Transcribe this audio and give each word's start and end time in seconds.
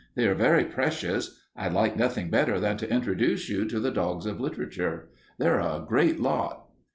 They 0.15 0.25
are 0.25 0.33
very 0.33 0.65
precious. 0.65 1.39
I'd 1.55 1.73
like 1.73 1.95
nothing 1.95 2.31
better 2.31 2.59
than 2.59 2.75
to 2.77 2.91
introduce 2.91 3.49
you 3.49 3.65
to 3.65 3.79
the 3.79 3.91
dogs 3.91 4.25
of 4.25 4.41
literature. 4.41 5.09
They're 5.37 5.59
a 5.59 5.85
great 5.87 6.19
lot." 6.19 6.65